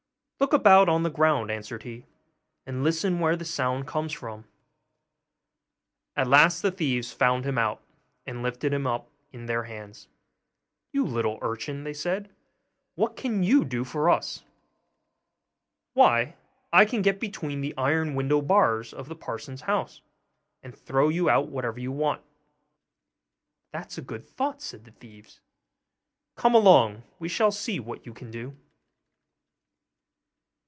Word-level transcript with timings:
'Look 0.41 0.53
about 0.53 0.89
on 0.89 1.03
the 1.03 1.11
ground,' 1.11 1.51
answered 1.51 1.83
he, 1.83 2.03
'and 2.65 2.83
listen 2.83 3.19
where 3.19 3.35
the 3.35 3.45
sound 3.45 3.85
comes 3.85 4.11
from.' 4.11 4.45
At 6.15 6.27
last 6.27 6.63
the 6.63 6.71
thieves 6.71 7.13
found 7.13 7.45
him 7.45 7.59
out, 7.59 7.79
and 8.25 8.41
lifted 8.41 8.73
him 8.73 8.87
up 8.87 9.07
in 9.31 9.45
their 9.45 9.65
hands. 9.65 10.07
'You 10.91 11.05
little 11.05 11.37
urchin!' 11.43 11.83
they 11.83 11.93
said, 11.93 12.31
'what 12.95 13.15
can 13.15 13.43
you 13.43 13.63
do 13.63 13.83
for 13.83 14.09
us?' 14.09 14.43
'Why, 15.93 16.35
I 16.73 16.85
can 16.85 17.03
get 17.03 17.19
between 17.19 17.61
the 17.61 17.77
iron 17.77 18.15
window 18.15 18.41
bars 18.41 18.93
of 18.95 19.07
the 19.09 19.15
parson's 19.15 19.61
house, 19.61 20.01
and 20.63 20.75
throw 20.75 21.09
you 21.09 21.29
out 21.29 21.49
whatever 21.49 21.79
you 21.79 21.91
want.' 21.91 22.23
'That's 23.71 23.99
a 23.99 24.01
good 24.01 24.25
thought,' 24.27 24.63
said 24.63 24.85
the 24.85 24.91
thieves; 24.91 25.39
'come 26.35 26.55
along, 26.55 27.03
we 27.19 27.29
shall 27.29 27.51
see 27.51 27.79
what 27.79 28.07
you 28.07 28.13
can 28.13 28.31
do. 28.31 28.57